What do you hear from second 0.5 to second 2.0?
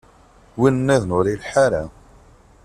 Win-nniḍen ur ileḥḥu ara.